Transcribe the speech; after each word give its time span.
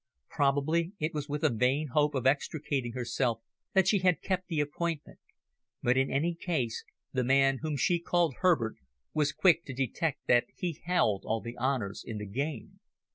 Probably 0.31 0.93
it 0.99 1.13
was 1.13 1.29
with 1.29 1.43
a 1.43 1.51
vain 1.53 1.89
hope 1.89 2.15
of 2.15 2.25
extricating 2.25 2.93
herself 2.93 3.39
that 3.75 3.87
she 3.87 3.99
had 3.99 4.23
kept 4.23 4.47
the 4.47 4.59
appointment; 4.59 5.19
but, 5.83 5.95
in 5.95 6.09
any 6.09 6.33
case, 6.33 6.83
the 7.13 7.23
man 7.23 7.59
whom 7.61 7.77
she 7.77 7.99
called 7.99 8.37
Herbert 8.39 8.77
was 9.13 9.31
quick 9.31 9.63
to 9.65 9.75
detect 9.75 10.25
that 10.25 10.45
he 10.55 10.81
held 10.85 11.21
all 11.23 11.39
the 11.39 11.55
honours 11.55 12.03
in 12.03 12.17
the 12.17 12.25
game. 12.25 12.79